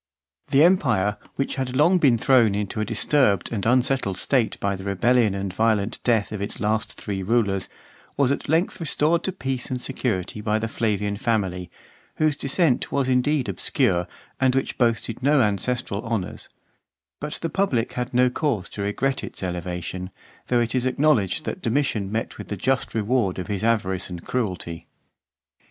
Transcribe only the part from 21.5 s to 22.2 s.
Domitian